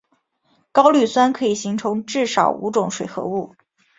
[0.71, 3.53] 高氯酸可以形成至少五种水合物。